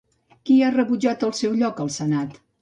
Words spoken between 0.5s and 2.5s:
ha rebutjat el seu lloc al Senat?